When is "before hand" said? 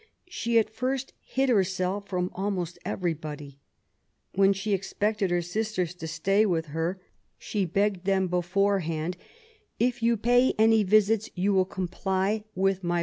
8.27-9.15